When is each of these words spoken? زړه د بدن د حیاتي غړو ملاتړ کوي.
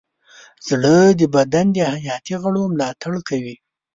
زړه 0.67 0.95
د 1.19 1.21
بدن 1.35 1.65
د 1.73 1.77
حیاتي 1.93 2.35
غړو 2.43 2.61
ملاتړ 2.73 3.13
کوي. 3.29 3.55